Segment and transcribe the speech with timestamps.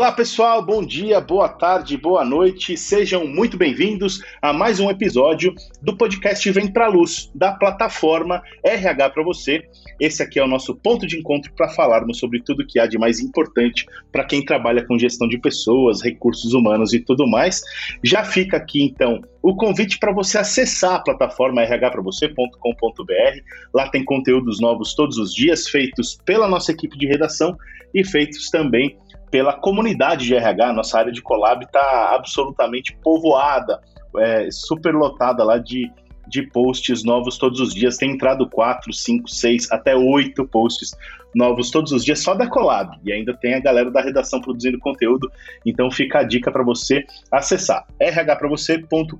[0.00, 5.54] Olá pessoal, bom dia, boa tarde, boa noite, sejam muito bem-vindos a mais um episódio
[5.82, 9.62] do podcast Vem Pra Luz, da plataforma RH para você.
[10.00, 12.96] Esse aqui é o nosso ponto de encontro para falarmos sobre tudo que há de
[12.96, 17.60] mais importante para quem trabalha com gestão de pessoas, recursos humanos e tudo mais.
[18.02, 23.40] Já fica aqui então o convite para você acessar a plataforma rhpravocê.com.br.
[23.74, 27.54] Lá tem conteúdos novos todos os dias, feitos pela nossa equipe de redação
[27.94, 28.96] e feitos também
[29.30, 30.72] pela comunidade de RH.
[30.72, 33.80] Nossa área de collab está absolutamente povoada,
[34.16, 35.90] é, super lotada lá de,
[36.26, 37.96] de posts novos todos os dias.
[37.96, 40.96] Tem entrado 4, 5, 6, até 8 posts
[41.34, 42.98] novos todos os dias só da Collab.
[43.04, 45.30] E ainda tem a galera da redação produzindo conteúdo.
[45.64, 49.16] Então fica a dica para você acessar rhpravocê.com.br.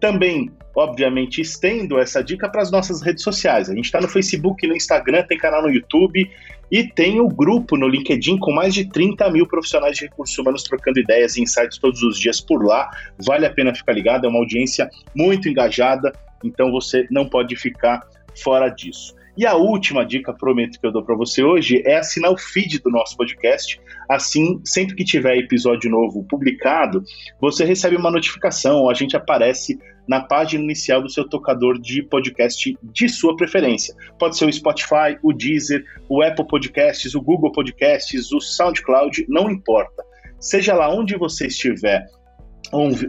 [0.00, 3.68] Também, obviamente, estendo essa dica para as nossas redes sociais.
[3.68, 6.28] A gente está no Facebook, no Instagram, tem canal no YouTube
[6.70, 10.62] e tem o grupo no LinkedIn com mais de 30 mil profissionais de recursos humanos
[10.62, 12.88] trocando ideias e insights todos os dias por lá.
[13.18, 16.12] Vale a pena ficar ligado, é uma audiência muito engajada,
[16.44, 18.06] então você não pode ficar
[18.42, 19.14] fora disso.
[19.36, 22.80] E a última dica, prometo que eu dou para você hoje, é assinar o feed
[22.80, 23.80] do nosso podcast.
[24.08, 27.02] Assim, sempre que tiver episódio novo publicado,
[27.40, 32.76] você recebe uma notificação, a gente aparece na página inicial do seu tocador de podcast
[32.82, 33.94] de sua preferência.
[34.18, 39.48] Pode ser o Spotify, o Deezer, o Apple Podcasts, o Google Podcasts, o SoundCloud, não
[39.48, 40.02] importa.
[40.40, 42.06] Seja lá onde você estiver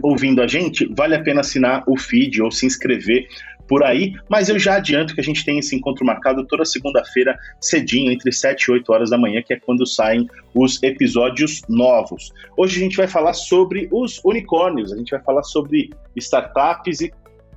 [0.02, 3.26] ouvindo a gente, vale a pena assinar o feed ou se inscrever
[3.72, 7.38] por aí, mas eu já adianto que a gente tem esse encontro marcado toda segunda-feira,
[7.58, 12.34] cedinho, entre 7 e 8 horas da manhã, que é quando saem os episódios novos.
[12.54, 17.10] Hoje a gente vai falar sobre os unicórnios, a gente vai falar sobre startups e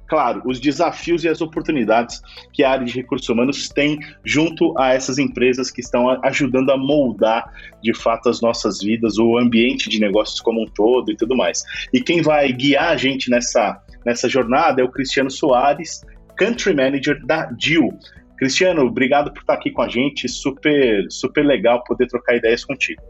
[0.07, 2.21] claro, os desafios e as oportunidades
[2.53, 6.77] que a área de recursos humanos tem junto a essas empresas que estão ajudando a
[6.77, 11.35] moldar de fato as nossas vidas, o ambiente de negócios como um todo e tudo
[11.35, 11.61] mais.
[11.91, 16.01] E quem vai guiar a gente nessa nessa jornada é o Cristiano Soares,
[16.37, 17.89] Country Manager da DIL.
[18.37, 23.01] Cristiano, obrigado por estar aqui com a gente, super, super legal poder trocar ideias contigo.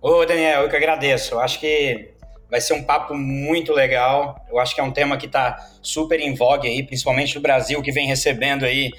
[0.00, 1.34] Ô, Daniel, eu que agradeço.
[1.34, 2.14] Eu acho que
[2.48, 4.36] vai ser um papo muito legal.
[4.48, 7.82] Eu acho que é um tema que está super em vogue aí, principalmente no Brasil,
[7.82, 8.90] que vem recebendo aí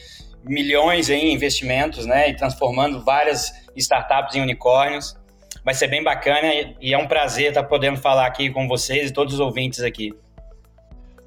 [0.44, 5.18] milhões em investimentos, né, e transformando várias startups em unicórnios.
[5.64, 6.48] Vai ser bem bacana
[6.80, 10.14] e é um prazer estar podendo falar aqui com vocês e todos os ouvintes aqui.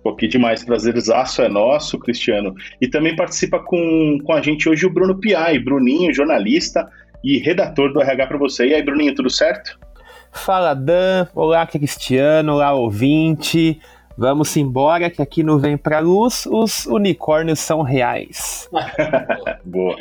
[0.03, 2.55] Pô, que demais, prazerzaço é nosso, Cristiano.
[2.81, 6.89] E também participa com, com a gente hoje o Bruno Piai, Bruninho, jornalista
[7.23, 8.67] e redator do RH para você.
[8.69, 9.79] E aí, Bruninho, tudo certo?
[10.33, 11.27] Fala, Dan.
[11.35, 12.55] Olá, Cristiano.
[12.55, 13.81] Olá, ouvinte.
[14.17, 18.69] Vamos embora, que aqui no Vem Pra Luz os unicórnios são reais.
[19.65, 19.97] Boa.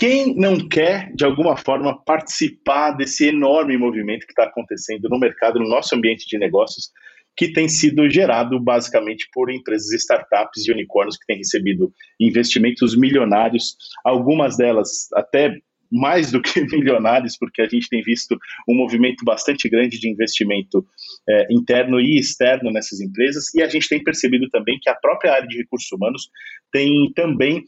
[0.00, 5.58] Quem não quer, de alguma forma, participar desse enorme movimento que está acontecendo no mercado,
[5.58, 6.90] no nosso ambiente de negócios,
[7.36, 13.76] que tem sido gerado basicamente por empresas startups e unicórnios que têm recebido investimentos milionários,
[14.02, 15.54] algumas delas até
[15.92, 20.82] mais do que milionários, porque a gente tem visto um movimento bastante grande de investimento
[21.28, 25.34] é, interno e externo nessas empresas, e a gente tem percebido também que a própria
[25.34, 26.30] área de recursos humanos
[26.72, 27.66] tem também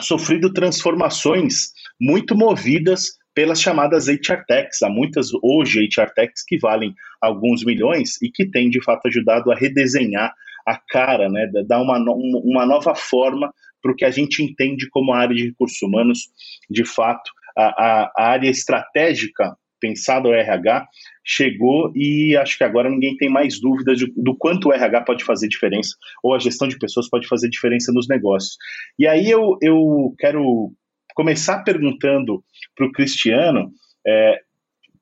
[0.00, 4.82] sofrido transformações muito movidas pelas chamadas HR Techs.
[4.82, 9.50] Há muitas hoje HR Techs que valem alguns milhões e que têm de fato ajudado
[9.50, 10.32] a redesenhar
[10.66, 13.52] a cara, né, dar uma, uma nova forma
[13.82, 16.28] para o que a gente entende como área de recursos humanos,
[16.68, 20.86] de fato, a, a, a área estratégica pensada o RH
[21.24, 25.48] chegou e acho que agora ninguém tem mais dúvidas do quanto o RH pode fazer
[25.48, 28.56] diferença, ou a gestão de pessoas pode fazer diferença nos negócios.
[28.98, 30.72] E aí eu, eu quero
[31.14, 32.42] começar perguntando
[32.76, 33.70] para o Cristiano
[34.06, 34.40] é,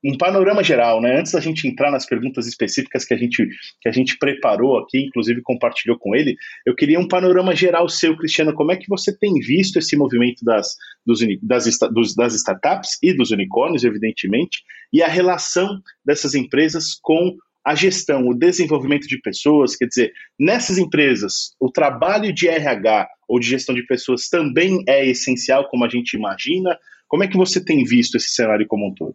[0.05, 1.19] um panorama geral, né?
[1.19, 3.49] Antes da gente entrar nas perguntas específicas que a gente
[3.81, 8.17] que a gente preparou aqui, inclusive compartilhou com ele, eu queria um panorama geral seu,
[8.17, 8.55] Cristiano.
[8.55, 13.13] Como é que você tem visto esse movimento das, dos, das, dos, das startups e
[13.13, 14.63] dos unicórnios, evidentemente,
[14.93, 20.79] e a relação dessas empresas com a gestão, o desenvolvimento de pessoas, quer dizer, nessas
[20.79, 25.89] empresas, o trabalho de RH ou de gestão de pessoas também é essencial, como a
[25.89, 26.79] gente imagina.
[27.07, 29.15] Como é que você tem visto esse cenário como um todo?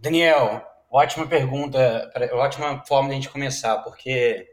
[0.00, 4.48] Daniel, ótima pergunta, ótima forma de a gente começar, porque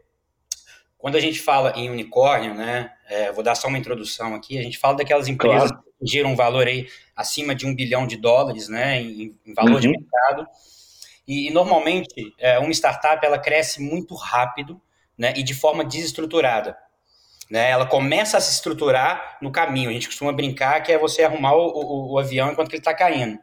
[0.98, 4.62] quando a gente fala em unicórnio, né, é, vou dar só uma introdução aqui, a
[4.62, 5.84] gente fala daquelas empresas claro.
[5.98, 6.86] que geram um valor aí
[7.16, 9.80] acima de um bilhão de dólares, né, em, em valor uhum.
[9.80, 10.46] de mercado,
[11.26, 14.78] e, e normalmente é, uma startup ela cresce muito rápido,
[15.16, 16.76] né, e de forma desestruturada.
[17.50, 17.70] né?
[17.70, 19.90] Ela começa a se estruturar no caminho.
[19.90, 22.94] A gente costuma brincar que é você arrumar o, o, o avião enquanto ele está
[22.94, 23.38] caindo.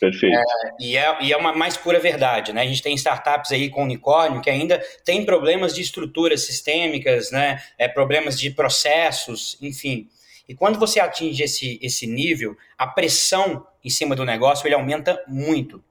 [0.00, 0.36] Perfeito.
[0.36, 0.42] É,
[0.80, 2.62] e, é, e é uma mais pura verdade, né?
[2.62, 7.62] A gente tem startups aí com unicórnio que ainda tem problemas de estruturas sistêmicas, né?
[7.76, 10.08] É, problemas de processos, enfim.
[10.48, 15.22] E quando você atinge esse, esse nível, a pressão em cima do negócio ele aumenta
[15.26, 15.82] muito.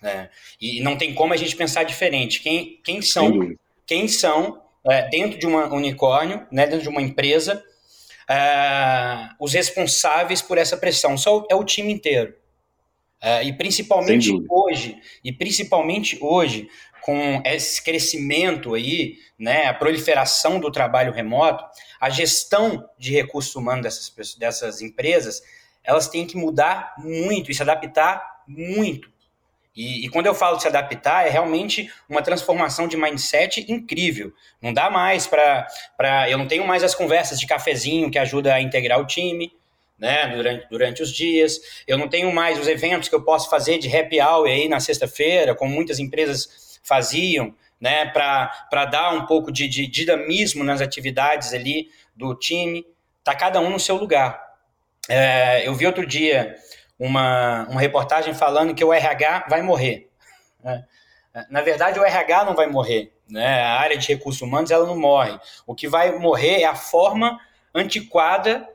[0.00, 0.30] Né?
[0.60, 2.40] E não tem como a gente pensar diferente.
[2.40, 3.54] Quem, quem são,
[3.86, 7.62] quem são é, dentro de um unicórnio, né, dentro de uma empresa,
[8.28, 11.18] é, os responsáveis por essa pressão?
[11.18, 12.34] Só é o time inteiro.
[13.22, 16.68] Uh, e principalmente hoje, e principalmente hoje,
[17.02, 21.64] com esse crescimento aí, né, a proliferação do trabalho remoto,
[22.00, 25.42] a gestão de recursos humanos dessas, dessas empresas,
[25.84, 29.10] elas têm que mudar muito e se adaptar muito.
[29.74, 34.32] E, e, quando eu falo de se adaptar, é realmente uma transformação de mindset incrível.
[34.60, 35.68] Não dá mais para.
[36.28, 39.52] Eu não tenho mais as conversas de cafezinho que ajuda a integrar o time
[40.00, 41.60] né, durante, durante os dias.
[41.86, 44.80] Eu não tenho mais os eventos que eu posso fazer de happy hour aí na
[44.80, 51.52] sexta-feira, como muitas empresas faziam, né, para dar um pouco de, de dinamismo nas atividades
[51.52, 52.86] ali do time.
[53.22, 54.42] Tá cada um no seu lugar.
[55.08, 56.56] É, eu vi outro dia
[56.98, 60.10] uma, uma reportagem falando que o RH vai morrer.
[60.62, 60.84] Né?
[61.50, 63.12] Na verdade, o RH não vai morrer.
[63.28, 63.60] Né?
[63.62, 65.38] A área de recursos humanos ela não morre.
[65.66, 67.38] O que vai morrer é a forma
[67.74, 68.68] antiquada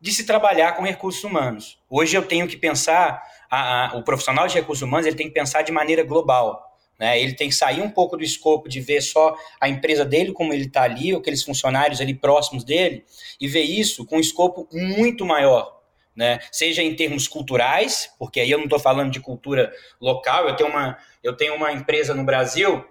[0.00, 1.78] de se trabalhar com recursos humanos.
[1.90, 5.34] Hoje eu tenho que pensar, a, a, o profissional de recursos humanos ele tem que
[5.34, 6.64] pensar de maneira global.
[6.98, 7.20] Né?
[7.20, 10.52] Ele tem que sair um pouco do escopo de ver só a empresa dele, como
[10.52, 13.04] ele está ali, ou aqueles funcionários ali próximos dele,
[13.40, 15.78] e ver isso com um escopo muito maior.
[16.14, 16.40] Né?
[16.50, 20.70] Seja em termos culturais, porque aí eu não estou falando de cultura local, eu tenho
[20.70, 22.84] uma, eu tenho uma empresa no Brasil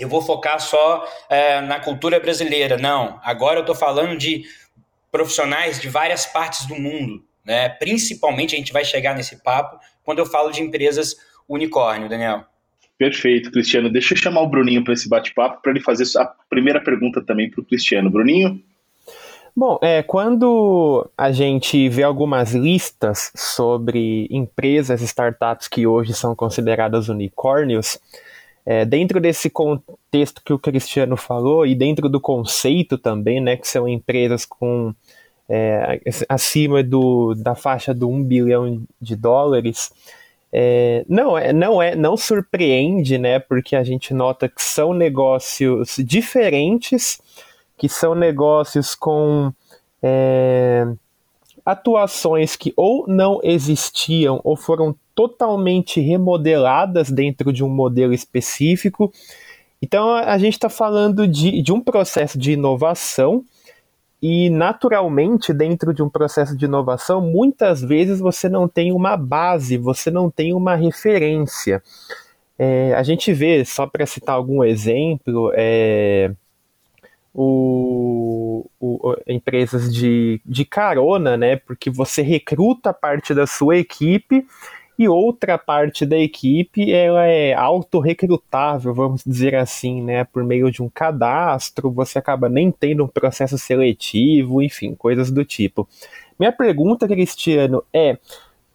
[0.00, 2.78] eu vou focar só é, na cultura brasileira.
[2.78, 4.44] Não, agora eu estou falando de
[5.10, 7.24] profissionais de várias partes do mundo.
[7.44, 7.68] Né?
[7.68, 11.16] Principalmente a gente vai chegar nesse papo quando eu falo de empresas
[11.48, 12.44] unicórnio, Daniel.
[12.98, 13.90] Perfeito, Cristiano.
[13.90, 17.50] Deixa eu chamar o Bruninho para esse bate-papo para ele fazer a primeira pergunta também
[17.50, 18.10] para o Cristiano.
[18.10, 18.62] Bruninho?
[19.56, 27.08] Bom, é, quando a gente vê algumas listas sobre empresas, startups que hoje são consideradas
[27.08, 27.98] unicórnios,
[28.64, 33.66] é, dentro desse contexto que o Cristiano falou e dentro do conceito também, né, que
[33.66, 34.94] são empresas com
[35.48, 39.90] é, acima do, da faixa do 1 bilhão de dólares,
[40.52, 45.96] é, não, é, não é, não surpreende, né, porque a gente nota que são negócios
[45.98, 47.20] diferentes,
[47.76, 49.52] que são negócios com
[50.02, 50.86] é,
[51.64, 59.12] atuações que ou não existiam ou foram totalmente remodeladas dentro de um modelo específico.
[59.82, 63.44] Então a gente está falando de, de um processo de inovação
[64.22, 69.76] e naturalmente dentro de um processo de inovação muitas vezes você não tem uma base,
[69.76, 71.82] você não tem uma referência.
[72.58, 76.30] É, a gente vê, só para citar algum exemplo, é,
[77.34, 81.56] o, o, empresas de, de carona, né?
[81.56, 84.46] Porque você recruta parte da sua equipe
[85.00, 90.24] e outra parte da equipe ela é autorrecrutável, vamos dizer assim, né?
[90.24, 95.42] Por meio de um cadastro, você acaba nem tendo um processo seletivo, enfim, coisas do
[95.42, 95.88] tipo.
[96.38, 98.18] Minha pergunta, Cristiano, é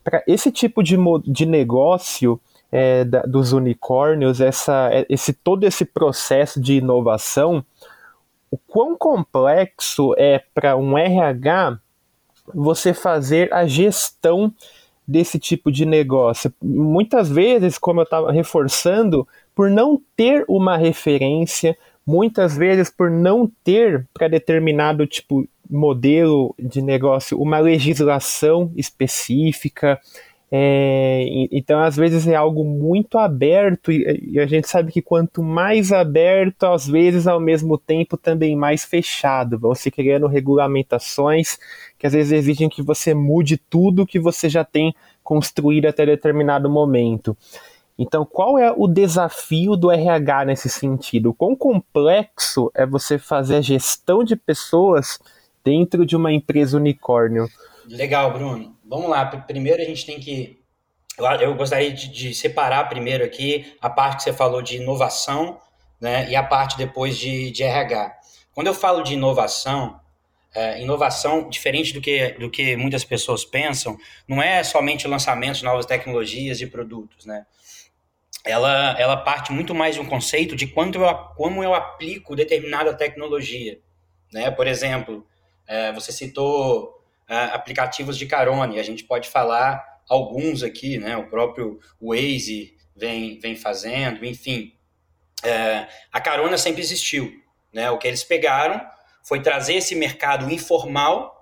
[0.03, 2.41] para esse tipo de, de negócio
[2.72, 7.63] é, da, dos unicórnios, essa, é, esse todo esse processo de inovação
[8.50, 11.77] o quão complexo é para um RH
[12.51, 14.51] você fazer a gestão
[15.07, 16.53] desse tipo de negócio.
[16.62, 23.50] Muitas vezes, como eu estava reforçando, por não ter uma referência, muitas vezes por não
[23.63, 30.00] ter para determinado tipo modelo de negócio uma legislação específica,
[30.51, 35.41] é, então, às vezes é algo muito aberto, e, e, a gente sabe que quanto
[35.41, 39.57] mais aberto, às vezes ao mesmo tempo também mais fechado.
[39.57, 41.57] Vão se criando regulamentações
[41.97, 46.69] que às vezes exigem que você mude tudo que você já tem construído até determinado
[46.69, 47.35] momento.
[47.97, 51.29] Então, qual é o desafio do RH nesse sentido?
[51.29, 55.17] O quão complexo é você fazer a gestão de pessoas
[55.63, 57.47] dentro de uma empresa unicórnio?
[57.87, 58.75] Legal, Bruno.
[58.88, 59.25] Vamos lá.
[59.25, 60.63] Primeiro a gente tem que.
[61.39, 65.60] Eu gostaria de, de, separar primeiro aqui a parte que você falou de inovação
[66.00, 68.13] né, e a parte depois de, de RH.
[68.54, 70.00] Quando eu falo de inovação,
[70.54, 75.58] é, inovação, diferente do que, do que muitas pessoas pensam, não é somente o lançamento
[75.58, 77.46] de novas tecnologias e produtos, né?
[78.44, 82.94] Ela, ela parte muito mais de um conceito de quanto eu, como eu aplico determinada
[82.94, 83.80] tecnologia,
[84.34, 84.51] né?
[84.51, 85.25] Por exemplo,
[85.68, 86.96] É, você citou
[87.27, 91.17] aplicativos de carona, e a gente pode falar alguns aqui, né?
[91.17, 94.74] O próprio Waze vem, vem fazendo, enfim.
[95.44, 97.32] É, a carona sempre existiu.
[97.74, 97.89] Né?
[97.91, 98.82] O que eles pegaram
[99.24, 101.34] foi trazer esse mercado informal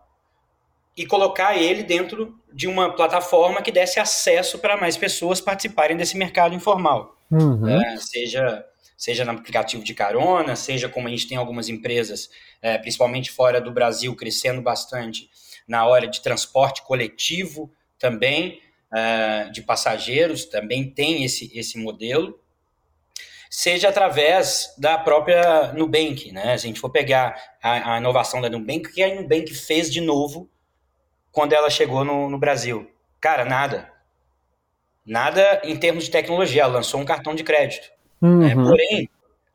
[0.96, 6.18] e colocar ele dentro de uma plataforma que desse acesso para mais pessoas participarem desse
[6.18, 7.18] mercado informal.
[7.32, 7.62] Uhum.
[7.62, 7.98] Né?
[8.00, 8.66] Seja,
[8.98, 12.30] seja no aplicativo de carona, seja como a gente tem algumas empresas,
[12.62, 15.30] é, principalmente fora do Brasil, crescendo bastante
[15.68, 18.62] na hora de transporte coletivo também,
[18.94, 22.40] é, de passageiros, também tem esse, esse modelo
[23.54, 26.58] seja através da própria Nubank, né?
[26.58, 29.94] Se a gente for pegar a, a inovação da Nubank, o que a Nubank fez
[29.94, 30.50] de novo
[31.32, 32.90] quando ela chegou no, no Brasil?
[33.22, 33.94] Cara, nada.
[35.06, 36.64] Nada em termos de tecnologia.
[36.64, 37.92] Ela lançou um cartão de crédito.
[38.20, 38.40] Uhum.
[38.40, 38.56] Né?
[38.56, 39.10] Porém,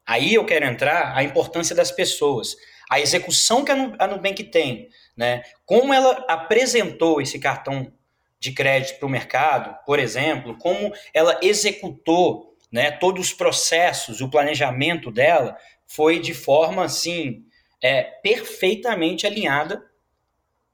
[0.07, 2.57] aí eu quero entrar a importância das pessoas.
[2.91, 5.43] A execução que a Nubank tem, né?
[5.67, 7.93] Como ela apresentou esse cartão
[8.41, 12.91] de crédito para o mercado, por exemplo, como ela executou né?
[12.91, 17.45] Todos os processos, o planejamento dela foi de forma assim
[17.83, 19.85] é, perfeitamente alinhada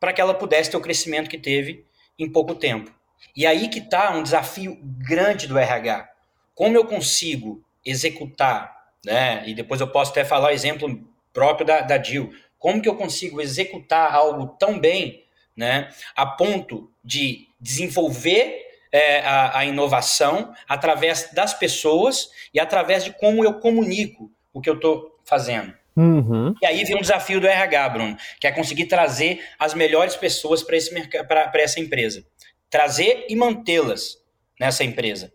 [0.00, 1.87] para que ela pudesse ter o crescimento que teve
[2.18, 2.92] em pouco tempo.
[3.35, 6.09] E aí que está um desafio grande do RH.
[6.54, 9.42] Como eu consigo executar, né?
[9.47, 12.32] E depois eu posso até falar exemplo próprio da, da Jill.
[12.58, 15.24] Como que eu consigo executar algo tão bem,
[15.54, 15.90] né?
[16.16, 23.44] A ponto de desenvolver é, a, a inovação através das pessoas e através de como
[23.44, 25.74] eu comunico o que eu estou fazendo.
[25.96, 26.54] Uhum.
[26.60, 30.62] E aí vem um desafio do RH, Bruno, que é conseguir trazer as melhores pessoas
[30.62, 32.24] para essa empresa.
[32.70, 34.18] Trazer e mantê-las
[34.58, 35.32] nessa empresa.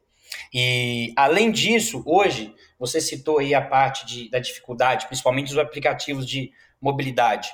[0.54, 6.28] E além disso, hoje, você citou aí a parte de, da dificuldade, principalmente dos aplicativos
[6.28, 6.52] de
[6.82, 7.50] mobilidade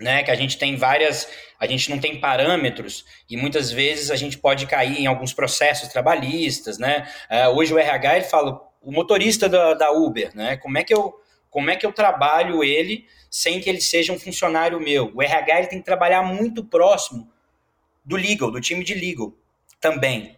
[0.00, 0.22] né?
[0.22, 4.38] Que a gente tem várias, a gente não tem parâmetros e muitas vezes a gente
[4.38, 7.08] pode cair em alguns processos trabalhistas, né?
[7.30, 10.56] Uh, hoje o RH ele fala o motorista da, da Uber, né?
[10.56, 11.14] Como é que eu
[11.50, 15.12] como é que eu trabalho ele sem que ele seja um funcionário meu?
[15.14, 17.30] O RH ele tem que trabalhar muito próximo
[18.02, 19.34] do legal, do time de legal
[19.78, 20.36] também.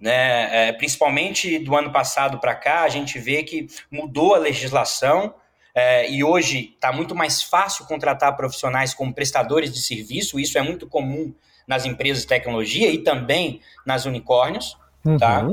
[0.00, 0.68] Né?
[0.68, 5.34] É, principalmente do ano passado para cá, a gente vê que mudou a legislação
[5.74, 10.62] é, e hoje está muito mais fácil contratar profissionais como prestadores de serviço, isso é
[10.62, 11.34] muito comum
[11.66, 15.16] nas empresas de tecnologia e também nas unicórnios, uhum.
[15.18, 15.46] tá?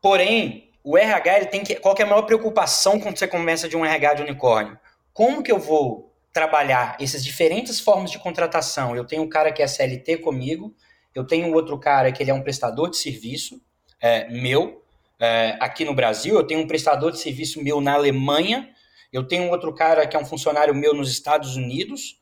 [0.00, 1.74] Porém, o RH ele tem que.
[1.74, 4.78] Qual que é a maior preocupação quando você começa de um RH de unicórnio?
[5.12, 8.94] Como que eu vou trabalhar essas diferentes formas de contratação?
[8.94, 10.74] Eu tenho um cara que é CLT comigo,
[11.16, 13.60] eu tenho outro cara que ele é um prestador de serviço
[14.00, 14.84] é, meu,
[15.18, 18.68] é, aqui no Brasil, eu tenho um prestador de serviço meu na Alemanha,
[19.10, 22.20] eu tenho outro cara que é um funcionário meu nos Estados Unidos.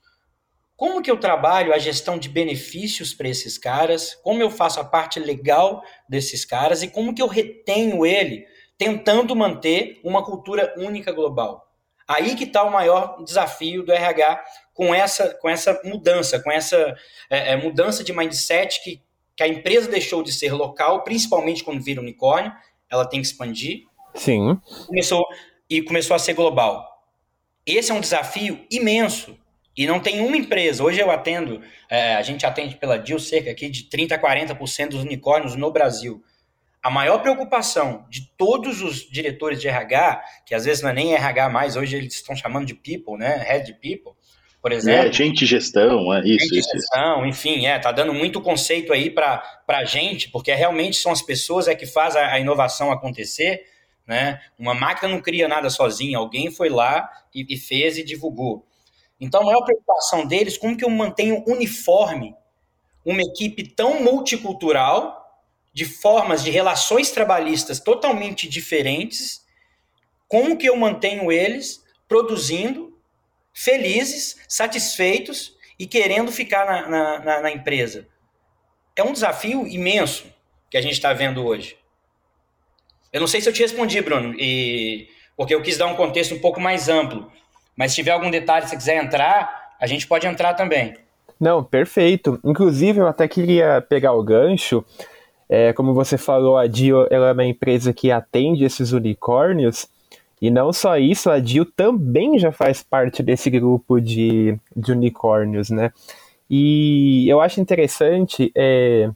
[0.77, 4.15] Como que eu trabalho a gestão de benefícios para esses caras?
[4.23, 8.47] Como eu faço a parte legal desses caras e como que eu retenho ele
[8.79, 11.74] tentando manter uma cultura única global?
[12.07, 14.45] Aí que está o maior desafio do RH
[14.75, 16.97] com essa, com essa mudança, com essa
[17.31, 19.01] é, é, mudança de mindset que,
[19.37, 22.53] que a empresa deixou de ser local, principalmente quando vira unicórnio,
[22.91, 23.85] ela tem que expandir.
[24.15, 24.61] Sim.
[24.87, 25.25] Começou,
[25.69, 27.03] e começou a ser global.
[27.65, 29.37] Esse é um desafio imenso.
[29.77, 30.85] E não tem uma empresa.
[30.85, 34.91] Hoje eu atendo, é, a gente atende pela DIL cerca aqui de 30% a 40%
[34.91, 36.23] dos unicórnios no Brasil.
[36.85, 41.15] A maior preocupação de todos os diretores de RH, que às vezes não é nem
[41.15, 43.39] RH mais, hoje eles estão chamando de people, né?
[43.39, 44.13] Head people,
[44.61, 45.09] por é, exemplo.
[45.09, 46.45] É, gente gestão, é isso.
[46.45, 47.27] Gente isso, gestão, isso.
[47.27, 51.69] enfim, é, tá dando muito conceito aí para a gente, porque realmente são as pessoas
[51.69, 53.65] é que faz a, a, inovação acontecer,
[54.07, 54.43] né?
[54.59, 58.67] Uma máquina não cria nada sozinha, alguém foi lá e, e fez e divulgou.
[59.19, 62.35] Então, a maior preocupação deles, como que eu mantenho uniforme
[63.07, 65.24] uma equipe tão multicultural,
[65.75, 69.45] de formas de relações trabalhistas totalmente diferentes,
[70.29, 72.97] como que eu mantenho eles produzindo
[73.53, 78.07] felizes, satisfeitos e querendo ficar na, na, na, na empresa.
[78.97, 80.27] É um desafio imenso
[80.71, 81.77] que a gente está vendo hoje.
[83.13, 85.09] Eu não sei se eu te respondi, Bruno, e...
[85.37, 87.31] porque eu quis dar um contexto um pouco mais amplo.
[87.77, 90.97] Mas se tiver algum detalhe você quiser entrar, a gente pode entrar também.
[91.39, 92.41] Não, perfeito.
[92.45, 94.85] Inclusive, eu até queria pegar o gancho.
[95.57, 99.87] É, como você falou, a Dio ela é uma empresa que atende esses unicórnios.
[100.43, 105.71] E não só isso, a Jill também já faz parte desse grupo de, de unicórnios,
[105.71, 105.93] né?
[106.51, 109.09] E eu acho interessante, é,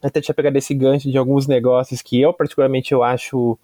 [0.00, 3.58] até tinha pegado esse gancho de alguns negócios que eu particularmente eu acho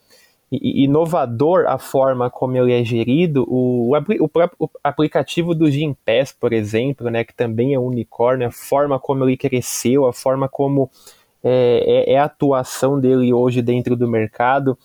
[0.50, 3.46] inovador a forma como ele é gerido.
[3.48, 8.98] O, o, próprio aplicativo do Gimpass, por exemplo, né, que também é unicórnio, a forma
[8.98, 10.90] como ele cresceu, a forma como
[11.42, 14.76] é, é, é a atuação dele hoje dentro do mercado.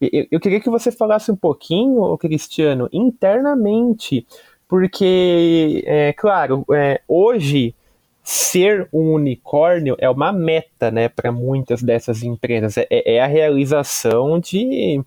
[0.00, 4.26] Eu, eu queria que você falasse um pouquinho, Cristiano, internamente,
[4.68, 7.74] porque, é, claro, é, hoje
[8.22, 12.78] ser um unicórnio é uma meta, né, para muitas dessas empresas.
[12.78, 15.02] É, é, a realização de,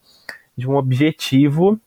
[0.56, 1.80] de um objetivo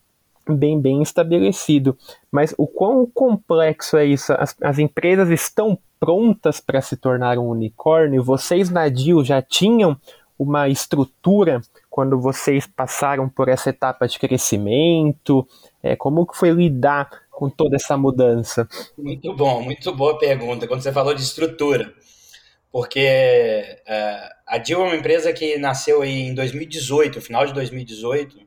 [0.49, 1.97] bem bem estabelecido.
[2.33, 4.33] Mas o quão complexo é isso?
[4.33, 8.23] As, as empresas estão prontas para se tornar um unicórnio?
[8.23, 9.97] Vocês na DIL já tinham
[10.39, 15.47] uma estrutura quando vocês passaram por essa etapa de crescimento?
[15.83, 18.69] É, como que foi lidar com toda essa mudança?
[18.97, 20.67] Muito bom, muito boa pergunta.
[20.67, 21.93] Quando você falou de estrutura,
[22.71, 28.39] porque é, a Dil é uma empresa que nasceu em 2018, final de 2018,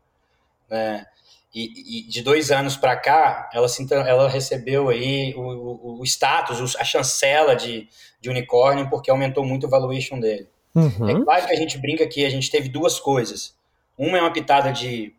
[0.70, 1.06] né?
[1.54, 6.04] E, e de dois anos para cá, ela, se, ela recebeu aí o, o, o
[6.06, 7.90] status, a chancela de,
[8.22, 10.48] de unicórnio, porque aumentou muito o valuation dele.
[10.74, 11.10] Uhum.
[11.10, 13.54] É claro que a gente brinca que a gente teve duas coisas.
[13.98, 15.14] Uma é uma pitada de,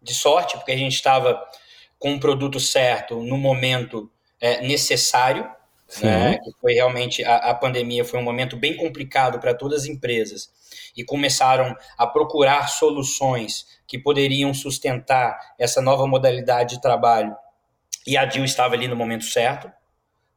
[0.00, 1.42] de sorte, porque a gente estava
[1.98, 5.48] com o produto certo no momento é, necessário,
[6.02, 6.38] né?
[6.38, 10.50] que foi realmente a, a pandemia foi um momento bem complicado para todas as empresas
[10.96, 17.36] e começaram a procurar soluções que poderiam sustentar essa nova modalidade de trabalho.
[18.06, 19.70] E a DIL estava ali no momento certo,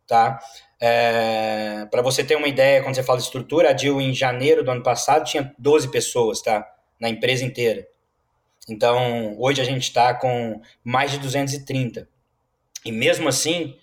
[0.05, 0.37] tá?
[0.77, 4.61] É, para você ter uma ideia, quando você fala de estrutura, a DIL em janeiro
[4.61, 6.67] do ano passado tinha 12 pessoas, tá?
[6.99, 7.87] Na empresa inteira.
[8.67, 12.09] Então, hoje a gente está com mais de 230.
[12.83, 13.77] E mesmo assim,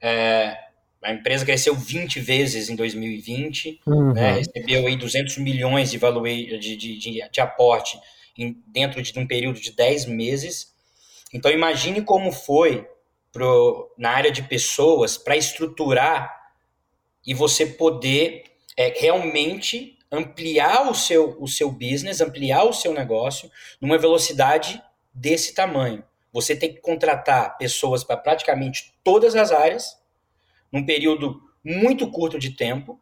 [0.00, 0.56] é,
[1.02, 4.14] a empresa cresceu 20 vezes em 2020, uhum.
[4.14, 8.00] né, recebeu aí 200 milhões de, valor, de, de, de, de aporte
[8.36, 10.72] em, dentro de um período de 10 meses.
[11.32, 12.86] Então, imagine como foi
[13.32, 16.52] pro, na área de pessoas para estruturar
[17.26, 18.44] e você poder
[18.76, 24.82] é, realmente ampliar o seu, o seu business, ampliar o seu negócio numa velocidade
[25.14, 26.04] desse tamanho.
[26.32, 29.98] Você tem que contratar pessoas para praticamente todas as áreas,
[30.70, 33.00] num período muito curto de tempo,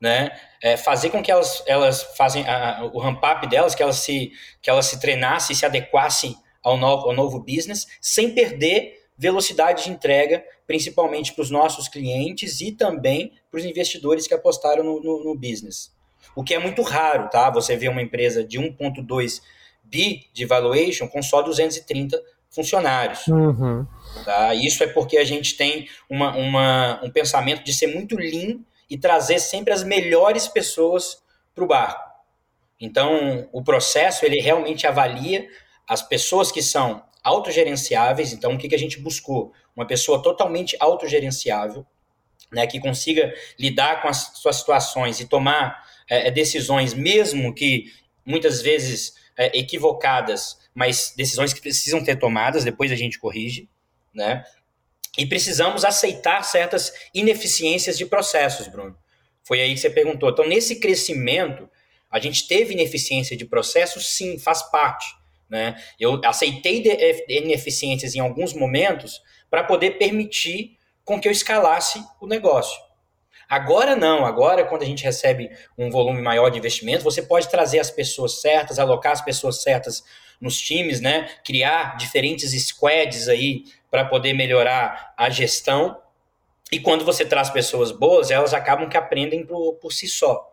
[0.00, 0.30] né?
[0.62, 4.70] É, fazer com que elas, elas fazem a, o ramp-up delas, que elas se, que
[4.70, 9.90] elas se treinassem e se adequassem ao novo, ao novo business, sem perder velocidade de
[9.90, 15.24] entrega, principalmente para os nossos clientes e também para os investidores que apostaram no, no,
[15.24, 15.96] no business
[16.36, 17.50] o que é muito raro, tá?
[17.50, 19.40] Você vê uma empresa de 1,2
[19.82, 23.26] bi de valuation com só 230 funcionários.
[23.26, 23.86] Uhum.
[24.24, 24.54] Tá?
[24.54, 28.98] Isso é porque a gente tem uma, uma, um pensamento de ser muito lean e
[28.98, 31.22] trazer sempre as melhores pessoas
[31.54, 32.06] para o barco.
[32.80, 35.48] Então, o processo ele realmente avalia
[35.88, 38.32] as pessoas que são autogerenciáveis.
[38.32, 39.52] Então, o que, que a gente buscou?
[39.74, 41.84] Uma pessoa totalmente autogerenciável,
[42.52, 47.92] né, que consiga lidar com as suas situações e tomar é, decisões, mesmo que
[48.24, 53.68] muitas vezes é, equivocadas, mas decisões que precisam ter tomadas, depois a gente corrige,
[54.14, 54.44] né?
[55.16, 58.96] E precisamos aceitar certas ineficiências de processos, Bruno.
[59.42, 60.30] Foi aí que você perguntou.
[60.30, 61.68] Então, nesse crescimento,
[62.10, 64.08] a gente teve ineficiência de processos?
[64.16, 65.06] Sim, faz parte.
[65.48, 65.80] Né?
[65.98, 66.82] Eu aceitei
[67.28, 72.76] ineficiências em alguns momentos para poder permitir com que eu escalasse o negócio.
[73.48, 77.78] Agora não, agora quando a gente recebe um volume maior de investimento, você pode trazer
[77.78, 80.02] as pessoas certas, alocar as pessoas certas
[80.40, 81.28] nos times, né?
[81.44, 83.64] Criar diferentes squads aí
[83.96, 85.96] para poder melhorar a gestão.
[86.70, 90.52] E quando você traz pessoas boas, elas acabam que aprendem por, por si só.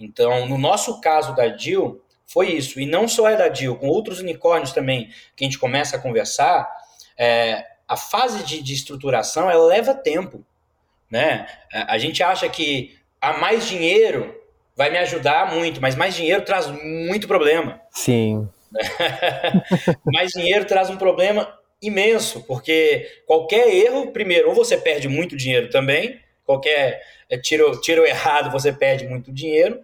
[0.00, 2.80] Então, no nosso caso da Dil, foi isso.
[2.80, 6.00] E não só é da Dil, com outros unicórnios também que a gente começa a
[6.00, 6.68] conversar,
[7.16, 10.44] é, a fase de, de estruturação ela leva tempo.
[11.08, 11.46] Né?
[11.72, 14.34] A gente acha que a mais dinheiro
[14.74, 17.80] vai me ajudar muito, mas mais dinheiro traz muito problema.
[17.92, 18.48] Sim.
[20.04, 25.68] mais dinheiro traz um problema imenso, porque qualquer erro, primeiro, ou você perde muito dinheiro
[25.68, 29.80] também, qualquer é, tiro, tiro errado você perde muito dinheiro,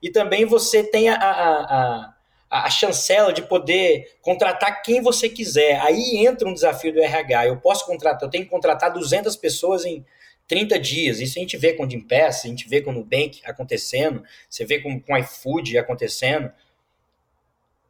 [0.00, 2.14] e também você tem a, a,
[2.50, 5.80] a, a chancela de poder contratar quem você quiser.
[5.80, 7.48] Aí entra um desafio do RH.
[7.48, 10.04] Eu posso contratar, eu tenho que contratar 200 pessoas em
[10.48, 11.20] 30 dias.
[11.20, 14.64] Isso a gente vê com o Gimpass, a gente vê com o Nubank acontecendo, você
[14.64, 16.50] vê com, com o iFood acontecendo.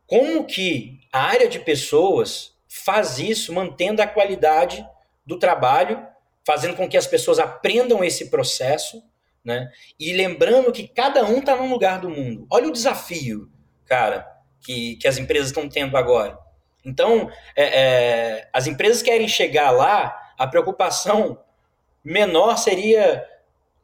[0.06, 4.86] Como que a área de pessoas faz isso mantendo a qualidade
[5.26, 6.06] do trabalho,
[6.46, 9.02] fazendo com que as pessoas aprendam esse processo,
[9.44, 9.70] né?
[9.98, 12.46] E lembrando que cada um está num lugar do mundo.
[12.50, 13.50] Olha o desafio,
[13.84, 14.26] cara.
[14.60, 16.38] que, que as empresas estão tendo agora.
[16.84, 21.42] Então, é, é, as empresas querem chegar lá, a preocupação
[22.04, 23.26] menor seria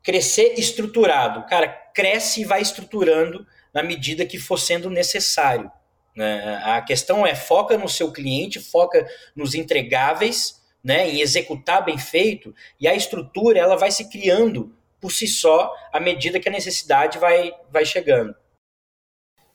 [0.03, 1.44] crescer estruturado.
[1.46, 5.70] Cara, cresce e vai estruturando na medida que for sendo necessário.
[6.17, 6.61] Né?
[6.65, 12.55] A questão é foca no seu cliente, foca nos entregáveis, né, em executar bem feito,
[12.81, 17.19] e a estrutura ela vai se criando por si só à medida que a necessidade
[17.19, 18.35] vai, vai chegando.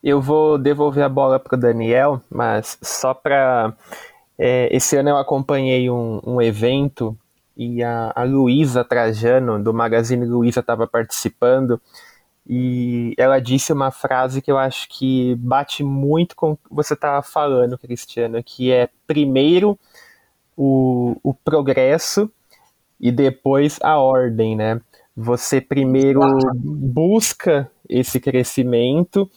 [0.02, 3.76] Eu vou devolver a bola para o Daniel, mas só para.
[4.38, 7.16] É, esse ano eu acompanhei um, um evento
[7.56, 11.80] e a, a Luísa Trajano, do Magazine Luiza, estava participando
[12.46, 16.94] e ela disse uma frase que eu acho que bate muito com o que você
[16.94, 19.78] estava falando, Cristiano, que é primeiro
[20.56, 22.30] o, o progresso
[23.00, 24.80] e depois a ordem, né?
[25.16, 26.20] Você primeiro
[26.54, 29.30] busca esse crescimento,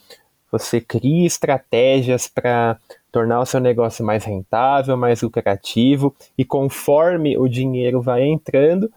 [0.50, 2.78] você cria estratégias para
[3.12, 8.90] tornar o seu negócio mais rentável, mais lucrativo, e conforme o dinheiro vai entrando,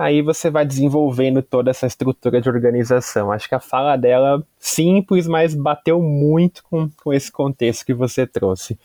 [0.00, 3.30] aí você vai desenvolvendo toda essa estrutura de organização.
[3.30, 8.26] Acho que a fala dela simples, mas bateu muito com, com esse contexto que você
[8.26, 8.78] trouxe.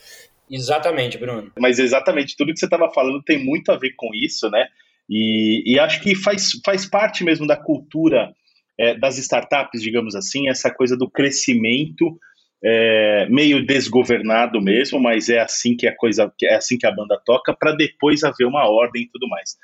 [0.51, 1.51] Exatamente, Bruno.
[1.57, 4.67] Mas exatamente, tudo que você estava falando tem muito a ver com isso, né?
[5.09, 8.33] E, e acho que faz, faz parte mesmo da cultura
[8.77, 12.19] é, das startups, digamos assim, essa coisa do crescimento
[12.67, 17.21] é, meio desgovernado mesmo, mas é assim que a coisa, é assim que a banda
[17.23, 19.55] toca, para depois haver uma ordem e tudo mais.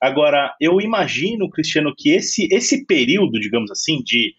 [0.00, 4.32] Agora, eu imagino, Cristiano, que esse, esse período, digamos assim, de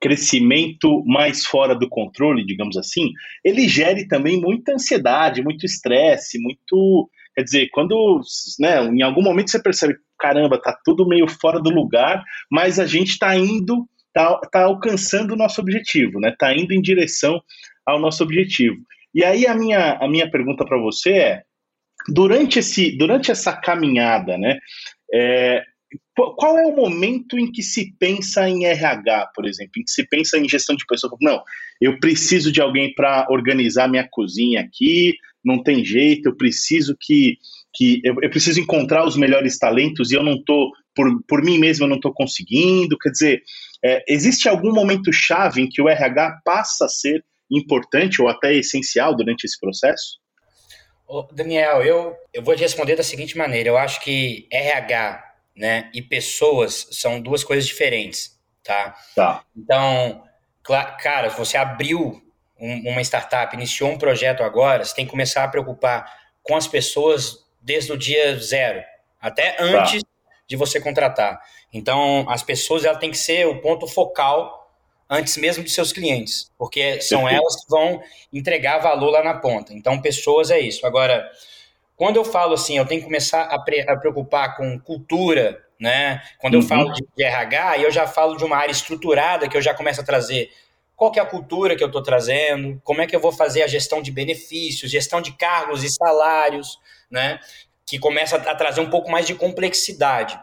[0.00, 3.12] crescimento mais fora do controle, digamos assim,
[3.44, 7.08] ele gere também muita ansiedade, muito estresse, muito.
[7.36, 8.20] Quer dizer, quando
[8.58, 12.86] né, em algum momento você percebe, caramba, tá tudo meio fora do lugar, mas a
[12.86, 16.34] gente está indo, tá, tá alcançando o nosso objetivo, né?
[16.38, 17.40] Tá indo em direção
[17.86, 18.76] ao nosso objetivo.
[19.14, 21.42] E aí a minha, a minha pergunta para você é,
[22.08, 24.58] durante, esse, durante essa caminhada, né?
[25.12, 25.62] É,
[26.14, 30.06] qual é o momento em que se pensa em RH, por exemplo, em que se
[30.06, 31.12] pensa em gestão de pessoas?
[31.20, 31.42] Não,
[31.80, 37.38] eu preciso de alguém para organizar minha cozinha aqui, não tem jeito, eu preciso que,
[37.74, 41.58] que eu, eu preciso encontrar os melhores talentos e eu não estou, por, por mim
[41.58, 42.98] mesmo, eu não estou conseguindo.
[42.98, 43.42] Quer dizer,
[43.84, 48.54] é, existe algum momento chave em que o RH passa a ser importante ou até
[48.54, 50.20] essencial durante esse processo?
[51.32, 55.24] Daniel, eu, eu vou te responder da seguinte maneira: eu acho que RH
[55.56, 58.94] né, e pessoas são duas coisas diferentes, tá?
[59.16, 59.44] Tá.
[59.56, 60.22] Então,
[61.02, 62.22] cara, você abriu
[62.58, 66.06] um, uma startup, iniciou um projeto agora, você tem que começar a preocupar
[66.42, 68.82] com as pessoas desde o dia zero,
[69.20, 69.64] até tá.
[69.64, 70.09] antes tá.
[70.50, 71.40] De você contratar.
[71.72, 74.68] Então, as pessoas ela tem que ser o ponto focal
[75.08, 79.72] antes mesmo de seus clientes, porque são elas que vão entregar valor lá na ponta.
[79.72, 80.84] Então, pessoas é isso.
[80.84, 81.24] Agora,
[81.94, 86.20] quando eu falo assim, eu tenho que começar a, pre a preocupar com cultura, né?
[86.40, 86.66] Quando eu uhum.
[86.66, 90.00] falo de, de RH, eu já falo de uma área estruturada que eu já começo
[90.00, 90.50] a trazer
[90.96, 93.62] qual que é a cultura que eu estou trazendo, como é que eu vou fazer
[93.62, 97.38] a gestão de benefícios, gestão de cargos e salários, né?
[97.90, 100.38] Que começa a trazer um pouco mais de complexidade.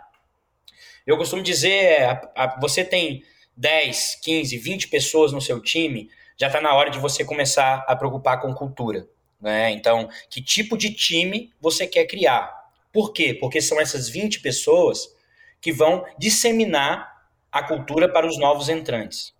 [1.05, 3.23] Eu costumo dizer, a, você tem
[3.55, 7.95] 10, 15, 20 pessoas no seu time, já está na hora de você começar a
[7.95, 9.07] preocupar com cultura.
[9.39, 9.71] Né?
[9.71, 12.53] Então, que tipo de time você quer criar?
[12.91, 13.33] Por quê?
[13.33, 15.15] Porque são essas 20 pessoas
[15.61, 17.15] que vão disseminar
[17.49, 19.33] a cultura para os novos entrantes.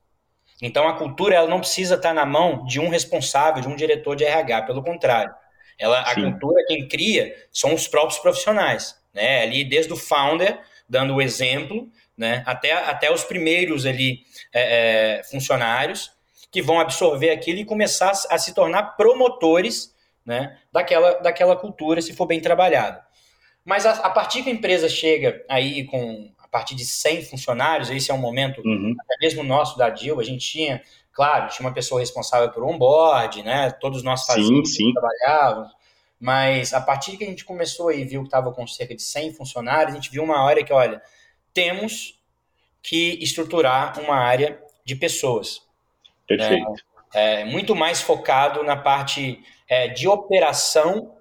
[0.61, 4.15] Então, a cultura ela não precisa estar na mão de um responsável, de um diretor
[4.15, 5.35] de RH, pelo contrário.
[5.79, 8.99] Ela, a cultura, quem cria, são os próprios profissionais.
[9.13, 9.41] Né?
[9.41, 10.59] Ali, desde o founder,
[10.89, 11.87] dando o exemplo,
[12.17, 12.43] né?
[12.45, 14.21] até, até os primeiros ali
[14.53, 16.11] é, é, funcionários,
[16.51, 19.93] que vão absorver aquilo e começar a se tornar promotores
[20.25, 22.99] né, daquela, daquela cultura, se for bem trabalhado.
[23.63, 27.89] Mas a, a, partir que a empresa chega aí com a partir de 100 funcionários,
[27.89, 28.95] esse é um momento, uhum.
[28.99, 30.81] até mesmo nosso da DIL, a gente tinha,
[31.17, 34.93] claro, tinha uma pessoa responsável por onboard, né, todos nós fazíamos, sim, sim.
[34.93, 35.71] trabalhávamos,
[36.19, 39.33] mas a partir que a gente começou e viu que estava com cerca de 100
[39.33, 41.01] funcionários, a gente viu uma hora que, olha,
[41.51, 42.19] temos
[42.83, 45.63] que estruturar uma área de pessoas.
[46.27, 46.75] Perfeito.
[47.15, 51.15] É, é, muito mais focado na parte é, de operação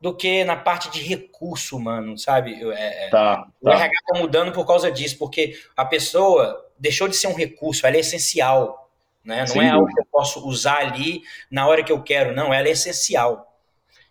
[0.00, 2.60] do que na parte de recurso humano, sabe?
[2.72, 7.14] É, é tá, o RH está mudando por causa disso, porque a pessoa deixou de
[7.14, 8.87] ser um recurso, ela é essencial.
[9.24, 9.40] Né?
[9.40, 12.52] Não Sim, é algo que eu posso usar ali na hora que eu quero, não,
[12.52, 13.46] ela é essencial.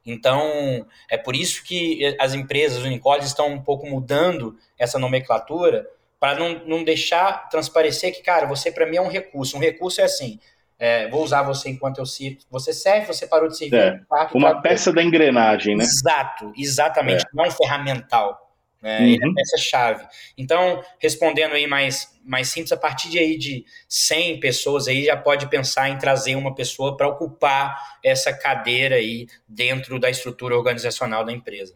[0.05, 5.85] Então, é por isso que as empresas, os unicórnios, estão um pouco mudando essa nomenclatura
[6.19, 9.57] para não, não deixar transparecer que, cara, você para mim é um recurso.
[9.57, 10.39] Um recurso é assim,
[10.79, 12.39] é, vou usar você enquanto eu sirvo.
[12.49, 13.75] Você serve, você parou de servir.
[13.75, 13.99] É,
[14.33, 15.83] uma peça da engrenagem, né?
[15.83, 17.23] Exato, exatamente.
[17.23, 17.27] É.
[17.33, 18.46] Não é um ferramental.
[18.87, 18.99] Né?
[18.99, 19.31] Uhum.
[19.31, 20.05] é peça-chave.
[20.37, 25.17] Então, respondendo aí mais, mais simples, a partir de, aí de 100 pessoas aí já
[25.17, 31.25] pode pensar em trazer uma pessoa para ocupar essa cadeira aí dentro da estrutura organizacional
[31.25, 31.75] da empresa.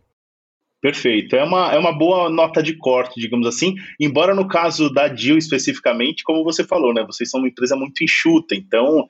[0.80, 1.36] Perfeito.
[1.36, 3.76] É uma, é uma boa nota de corte, digamos assim.
[4.00, 7.04] Embora no caso da Deal especificamente, como você falou, né?
[7.06, 8.56] Vocês são uma empresa muito enxuta.
[8.56, 9.06] Então,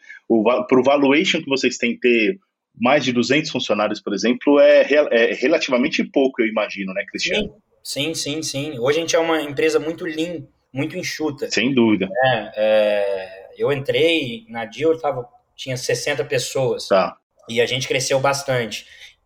[0.67, 2.39] para o valuation que vocês têm ter
[2.75, 7.43] mais de 200 funcionários, por exemplo, é, é relativamente pouco, eu imagino, né, Cristiano?
[7.43, 8.79] Sim, sim, sim, sim.
[8.79, 11.49] Hoje a gente é uma empresa muito lean, muito enxuta.
[11.49, 12.07] Sem dúvida.
[12.23, 16.87] É, é, eu entrei na Deal, tava, tinha 60 pessoas.
[16.87, 17.17] Tá.
[17.49, 18.85] E a gente cresceu bastante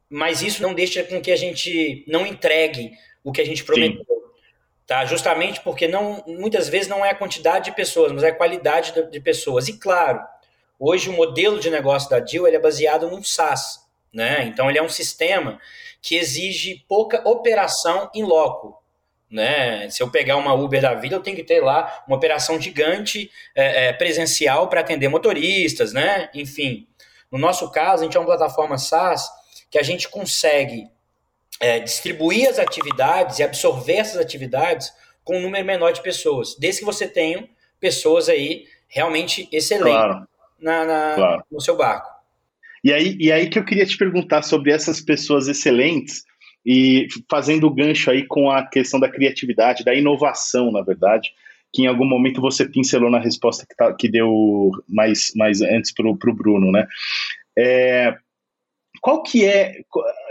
[0.09, 2.91] mas isso não deixa com que a gente não entregue
[3.23, 3.97] o que a gente prometeu.
[3.97, 4.15] Sim.
[4.85, 5.03] Tá?
[5.05, 8.93] Justamente porque não, muitas vezes não é a quantidade de pessoas, mas é a qualidade
[9.09, 9.67] de pessoas.
[9.67, 10.21] E claro,
[10.79, 13.84] hoje o modelo de negócio da Deal é baseado num SaaS.
[14.15, 14.45] Né?
[14.45, 15.59] Então ele é um sistema
[16.01, 18.81] que exige pouca operação em loco.
[19.29, 19.89] Né?
[19.89, 23.29] Se eu pegar uma Uber da vida, eu tenho que ter lá uma operação gigante
[23.53, 26.29] é, é, presencial para atender motoristas, né?
[26.33, 26.87] Enfim,
[27.29, 29.27] no nosso caso, a gente é uma plataforma SaaS
[29.69, 30.87] que a gente consegue
[31.59, 34.93] é, distribuir as atividades e absorver essas atividades
[35.25, 37.49] com um número menor de pessoas, desde que você tenha
[37.81, 40.27] pessoas aí realmente excelentes claro.
[40.57, 41.43] na, na claro.
[41.51, 42.14] no seu barco.
[42.85, 46.23] E aí, e aí que eu queria te perguntar sobre essas pessoas excelentes
[46.63, 51.31] e fazendo o gancho aí com a questão da criatividade, da inovação, na verdade,
[51.73, 55.91] que em algum momento você pincelou na resposta que, tá, que deu mais, mais antes
[55.91, 56.85] para o Bruno, né?
[57.57, 58.15] É,
[59.01, 59.81] qual que é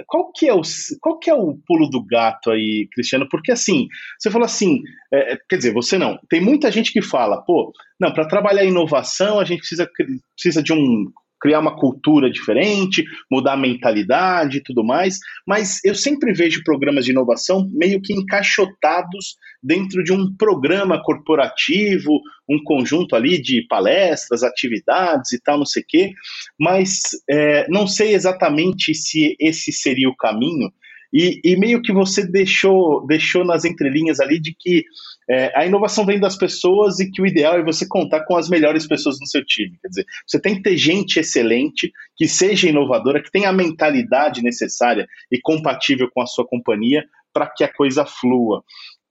[0.06, 0.62] qual que é o
[1.00, 3.28] qual que é o pulo do gato aí, Cristiano?
[3.28, 4.80] Porque assim, você falou assim,
[5.12, 6.20] é, quer dizer, você não.
[6.28, 9.90] Tem muita gente que fala, pô, não, para trabalhar inovação a gente precisa
[10.36, 11.10] precisa de um
[11.44, 17.04] criar uma cultura diferente, mudar a mentalidade e tudo mais, mas eu sempre vejo programas
[17.04, 24.42] de inovação meio que encaixotados dentro de um programa corporativo, um conjunto ali de palestras,
[24.42, 26.12] atividades e tal, não sei o quê,
[26.58, 30.72] mas é, não sei exatamente se esse seria o caminho,
[31.14, 34.84] e, e meio que você deixou, deixou nas entrelinhas ali de que
[35.30, 38.48] é, a inovação vem das pessoas e que o ideal é você contar com as
[38.48, 39.78] melhores pessoas no seu time.
[39.80, 44.42] Quer dizer, você tem que ter gente excelente, que seja inovadora, que tenha a mentalidade
[44.42, 48.64] necessária e compatível com a sua companhia para que a coisa flua.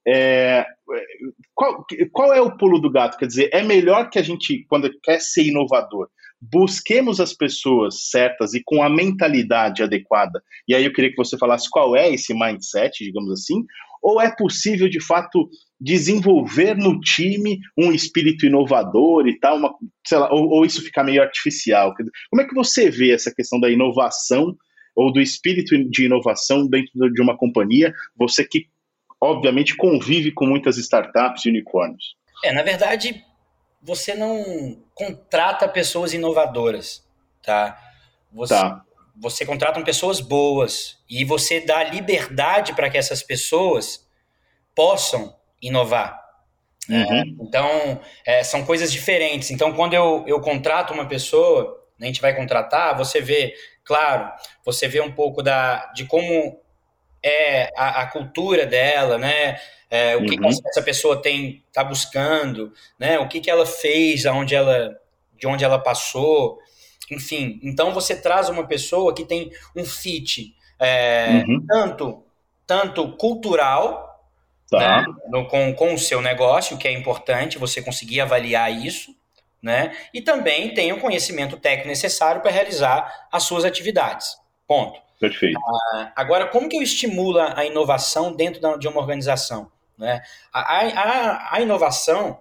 [0.06, 0.66] É,
[1.54, 3.16] qual, qual é o pulo do gato?
[3.16, 6.08] Quer dizer, é melhor que a gente, quando quer ser inovador,
[6.50, 10.42] busquemos as pessoas certas e com a mentalidade adequada.
[10.68, 13.64] E aí eu queria que você falasse qual é esse mindset, digamos assim,
[14.02, 15.48] ou é possível de fato
[15.80, 19.74] desenvolver no time um espírito inovador e tal, uma,
[20.12, 21.94] lá, ou, ou, isso fica meio artificial?
[22.30, 24.54] Como é que você vê essa questão da inovação
[24.94, 27.94] ou do espírito de inovação dentro de uma companhia?
[28.16, 28.66] Você que
[29.20, 32.14] obviamente convive com muitas startups e unicórnios.
[32.44, 33.24] É, na verdade,
[33.84, 37.06] você não contrata pessoas inovadoras,
[37.42, 37.78] tá?
[38.32, 38.82] Você, tá.
[39.14, 44.08] você contrata pessoas boas e você dá liberdade para que essas pessoas
[44.74, 46.18] possam inovar.
[46.88, 47.04] Né?
[47.04, 47.12] Uhum.
[47.12, 49.50] É, então, é, são coisas diferentes.
[49.50, 54.32] Então, quando eu, eu contrato uma pessoa, a gente vai contratar, você vê, claro,
[54.64, 56.58] você vê um pouco da, de como
[57.24, 59.58] é a, a cultura dela, né?
[59.94, 60.48] é, o que, uhum.
[60.48, 63.16] essa pessoa tem está buscando, né?
[63.20, 64.98] O que, que ela fez, aonde ela,
[65.38, 66.58] de onde ela passou,
[67.12, 67.60] enfim.
[67.62, 71.64] Então você traz uma pessoa que tem um fit é, uhum.
[71.64, 72.24] tanto
[72.66, 74.20] tanto cultural
[74.68, 75.02] tá.
[75.02, 79.14] né, no, com, com o seu negócio, que é importante você conseguir avaliar isso,
[79.62, 79.96] né?
[80.12, 84.36] E também tem o conhecimento técnico necessário para realizar as suas atividades.
[84.66, 84.98] Ponto.
[85.28, 85.58] Perfeito.
[85.58, 89.72] Ah, agora, como que eu estimulo a inovação dentro de uma organização?
[89.96, 90.22] Né?
[90.52, 92.40] A, a, a inovação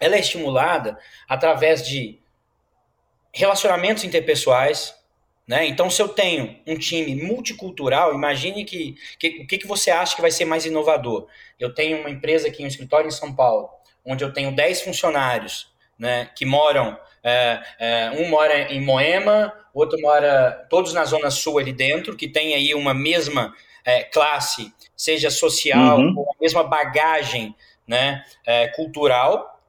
[0.00, 2.18] ela é estimulada através de
[3.32, 4.94] relacionamentos interpessoais.
[5.46, 5.66] Né?
[5.66, 10.16] Então, se eu tenho um time multicultural, imagine que, que o que, que você acha
[10.16, 11.26] que vai ser mais inovador.
[11.60, 13.68] Eu tenho uma empresa aqui, um escritório em São Paulo,
[14.04, 19.98] onde eu tenho 10 funcionários né, que moram, é, é, um mora em Moema, outro
[20.00, 25.30] mora, todos na Zona Sul ali dentro, que tem aí uma mesma é, classe, seja
[25.30, 26.14] social, uhum.
[26.16, 27.56] ou a mesma bagagem
[27.88, 29.60] né, é, cultural,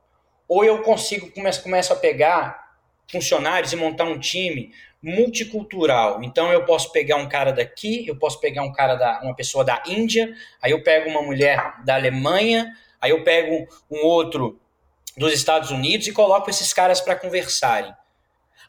[0.48, 2.76] ou eu consigo, começo, começo a pegar
[3.10, 6.24] funcionários e montar um time multicultural.
[6.24, 9.63] Então eu posso pegar um cara daqui, eu posso pegar um cara da uma pessoa
[9.63, 14.60] da Índia, aí eu pego uma mulher da Alemanha, aí eu pego um outro
[15.17, 17.93] dos Estados Unidos e coloco esses caras para conversarem.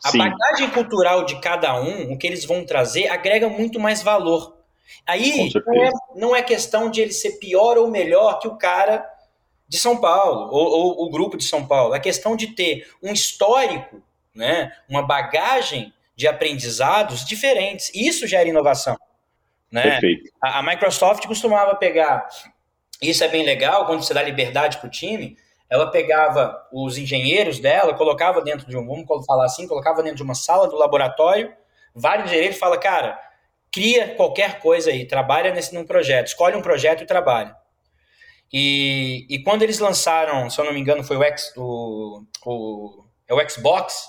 [0.04, 0.18] A Sim.
[0.18, 4.56] bagagem cultural de cada um, o que eles vão trazer, agrega muito mais valor.
[5.06, 9.04] Aí não é, não é questão de ele ser pior ou melhor que o cara
[9.68, 11.94] de São Paulo, ou, ou o grupo de São Paulo.
[11.94, 14.00] É questão de ter um histórico,
[14.34, 17.90] né, uma bagagem de aprendizados diferentes.
[17.94, 18.96] Isso gera inovação.
[19.70, 19.98] Né?
[20.40, 22.28] A, a Microsoft costumava pegar,
[23.02, 25.36] isso é bem legal, quando você dá liberdade para o time,
[25.68, 30.22] ela pegava os engenheiros dela, colocava dentro de um, vamos falar assim, colocava dentro de
[30.22, 31.52] uma sala do laboratório,
[31.94, 33.18] vários engenheiros fala, cara,
[33.72, 37.54] cria qualquer coisa aí, trabalha nesse num projeto, escolhe um projeto e trabalha.
[38.52, 43.04] E, e quando eles lançaram, se eu não me engano, foi o, X, o, o,
[43.26, 44.08] é o Xbox.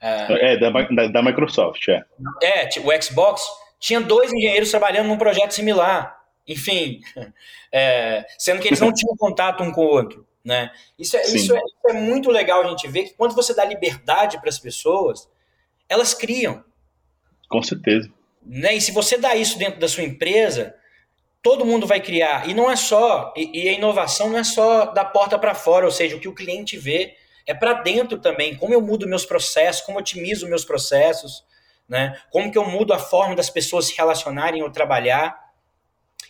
[0.00, 2.02] É, é da, da, da, Microsoft, é.
[2.42, 3.42] É, o Xbox
[3.78, 6.18] tinha dois engenheiros trabalhando num projeto similar.
[6.46, 7.00] Enfim,
[7.72, 10.26] é, sendo que eles não tinham contato um com o outro.
[10.44, 10.70] Né?
[10.98, 13.64] Isso, é, isso, é, isso é muito legal a gente ver que quando você dá
[13.64, 15.28] liberdade para as pessoas,
[15.88, 16.64] elas criam.
[17.48, 18.10] Com certeza.
[18.44, 18.76] Né?
[18.76, 20.74] E se você dá isso dentro da sua empresa,
[21.42, 22.48] todo mundo vai criar.
[22.48, 25.84] E não é só, e, e a inovação não é só da porta para fora,
[25.84, 28.56] ou seja, o que o cliente vê é para dentro também.
[28.56, 31.44] Como eu mudo meus processos, como otimizo meus processos,
[31.88, 32.16] né?
[32.30, 35.36] Como que eu mudo a forma das pessoas se relacionarem ou trabalhar.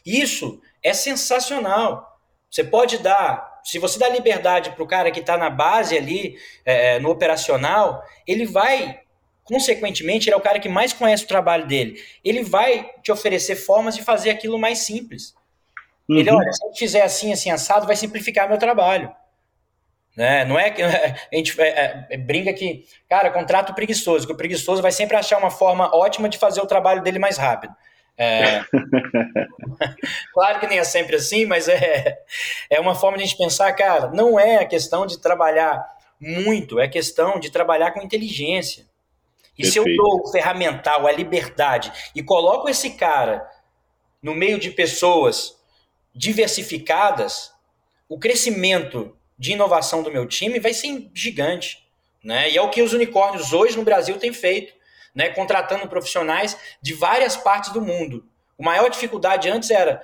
[0.05, 2.19] Isso é sensacional.
[2.51, 6.37] Você pode dar, se você dá liberdade para o cara que está na base ali,
[6.65, 9.01] é, no operacional, ele vai
[9.45, 12.01] consequentemente, ele é o cara que mais conhece o trabalho dele.
[12.25, 15.35] Ele vai te oferecer formas de fazer aquilo mais simples.
[16.09, 16.19] Uhum.
[16.19, 19.13] Ele, olha, se eu fizer assim, assim, assado, vai simplificar meu trabalho.
[20.17, 20.45] Né?
[20.45, 24.83] Não é que a gente é, é, brinca que, cara, contrato preguiçoso, que o preguiçoso
[24.83, 27.75] vai sempre achar uma forma ótima de fazer o trabalho dele mais rápido.
[28.17, 28.63] É...
[30.33, 32.19] claro que nem é sempre assim, mas é,
[32.69, 35.83] é uma forma de a gente pensar, cara, não é a questão de trabalhar
[36.21, 38.87] muito, é questão de trabalhar com inteligência.
[39.57, 39.73] E Perfeito.
[39.73, 43.49] se eu dou o ferramental, a liberdade, e coloco esse cara
[44.23, 45.59] no meio de pessoas
[46.15, 47.53] diversificadas,
[48.09, 51.87] o crescimento de inovação do meu time vai ser gigante.
[52.23, 52.51] Né?
[52.51, 54.75] E é o que os unicórnios hoje no Brasil têm feito,
[55.15, 55.29] né?
[55.31, 58.25] contratando profissionais de várias partes do mundo.
[58.59, 60.03] A maior dificuldade antes era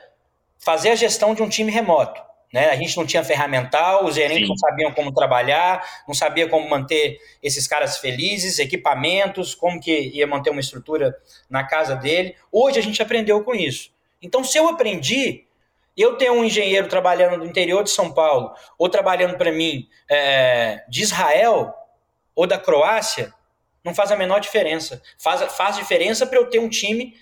[0.58, 2.22] fazer a gestão de um time remoto.
[2.52, 2.70] Né?
[2.70, 4.48] A gente não tinha ferramental, os gerentes Sim.
[4.48, 10.26] não sabiam como trabalhar, não sabia como manter esses caras felizes, equipamentos, como que ia
[10.26, 11.16] manter uma estrutura
[11.50, 12.34] na casa dele.
[12.50, 13.90] Hoje a gente aprendeu com isso.
[14.22, 15.44] Então, se eu aprendi,
[15.96, 20.84] eu tenho um engenheiro trabalhando no interior de São Paulo, ou trabalhando para mim é,
[20.88, 21.74] de Israel
[22.34, 23.32] ou da Croácia,
[23.86, 25.00] não faz a menor diferença.
[25.16, 27.14] Faz, faz diferença para eu ter um time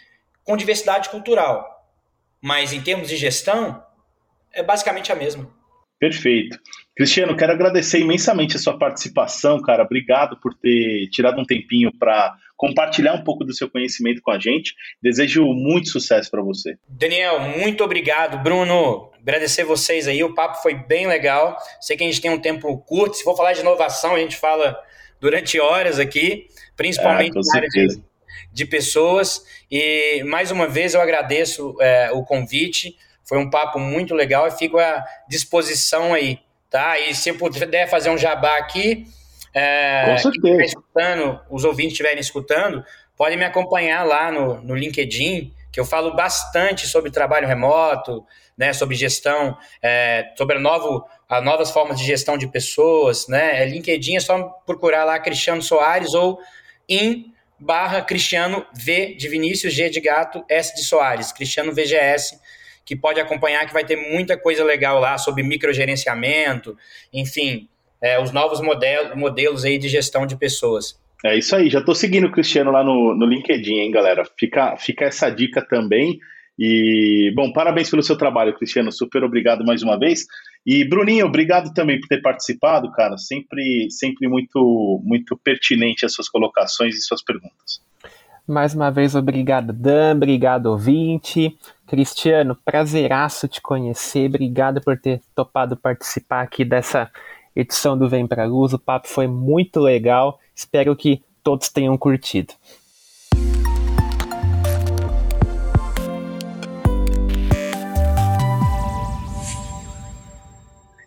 [0.43, 1.87] com diversidade cultural.
[2.41, 3.85] Mas em termos de gestão,
[4.51, 5.49] é basicamente a mesma.
[5.99, 6.59] Perfeito.
[6.97, 9.83] Cristiano, quero agradecer imensamente a sua participação, cara.
[9.83, 14.39] Obrigado por ter tirado um tempinho para compartilhar um pouco do seu conhecimento com a
[14.39, 14.75] gente.
[15.03, 16.77] Desejo muito sucesso para você.
[16.89, 18.43] Daniel, muito obrigado.
[18.43, 20.25] Bruno, agradecer vocês aí.
[20.25, 21.57] O papo foi bem legal.
[21.81, 23.17] Sei que a gente tem um tempo curto.
[23.17, 24.79] Se for falar de inovação, a gente fala
[25.25, 27.99] durante horas aqui, principalmente ah, na área de,
[28.53, 29.43] de, pessoas.
[29.71, 32.95] E mais uma vez eu agradeço é, o convite.
[33.25, 36.99] Foi um papo muito legal e fico à disposição aí, tá?
[36.99, 39.07] E se eu puder fazer um jabá aqui,
[39.55, 40.63] é, Com certeza.
[40.63, 42.85] escutando, os ouvintes estiverem escutando,
[43.17, 48.23] podem me acompanhar lá no, no LinkedIn, que eu falo bastante sobre trabalho remoto,
[48.59, 53.63] né, sobre gestão, é, sobre a novo, as novas formas de gestão de pessoas, né?
[53.63, 56.39] É LinkedIn é só procurar lá Cristiano Soares ou
[56.89, 62.39] em barra Cristiano V de Vinícius, G de Gato, S de Soares, Cristiano VGS
[62.85, 66.77] que pode acompanhar, que vai ter muita coisa legal lá sobre microgerenciamento,
[67.13, 67.69] enfim,
[68.03, 71.01] é, os novos modelos, modelos aí de gestão de pessoas.
[71.25, 74.25] É isso aí, já estou seguindo o Cristiano lá no, no LinkedIn, hein, galera?
[74.39, 76.19] Fica, fica essa dica também.
[76.59, 78.93] E, bom, parabéns pelo seu trabalho, Cristiano.
[78.93, 80.27] Super obrigado mais uma vez.
[80.67, 83.19] E, Bruninho, obrigado também por ter participado, cara.
[83.19, 87.83] Sempre, sempre muito, muito pertinente as suas colocações e suas perguntas.
[88.47, 90.17] Mais uma vez, obrigado, Dan.
[90.17, 91.57] Obrigado, ouvinte.
[91.87, 94.29] Cristiano, prazeraço te conhecer.
[94.29, 97.11] Obrigado por ter topado participar aqui dessa
[97.55, 98.73] edição do Vem Pra Luz.
[98.73, 100.39] O papo foi muito legal.
[100.55, 102.55] Espero que todos tenham curtido.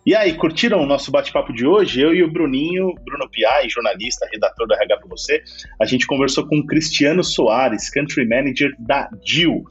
[0.08, 2.00] E aí, curtiram o nosso bate-papo de hoje?
[2.00, 5.42] Eu e o Bruninho, Bruno Piai, jornalista, redator da RH para você,
[5.78, 9.66] a gente conversou com o Cristiano Soares, Country Manager da DIL.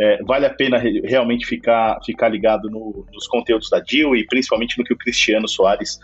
[0.00, 4.24] É, vale a pena re realmente ficar, ficar ligado no, nos conteúdos da DIL e
[4.26, 5.98] principalmente no que o Cristiano Soares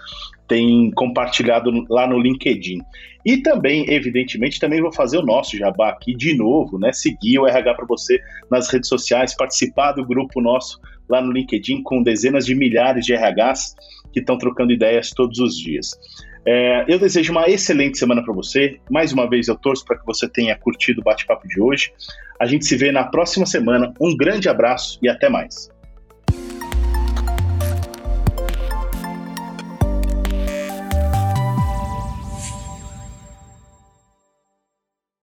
[0.49, 2.81] tem compartilhado lá no LinkedIn.
[3.25, 6.93] E também, evidentemente, também vou fazer o nosso jabá aqui de novo, né?
[6.93, 8.21] Seguir o RH para você
[8.51, 10.79] nas redes sociais, participar do grupo nosso
[11.09, 13.75] lá no LinkedIn com dezenas de milhares de RHs
[14.13, 15.91] que estão trocando ideias todos os dias.
[16.47, 18.79] É, eu desejo uma excelente semana para você.
[18.91, 21.93] Mais uma vez, eu torço para que você tenha curtido o bate-papo de hoje.
[22.39, 23.93] A gente se vê na próxima semana.
[24.01, 25.71] Um grande abraço e até mais.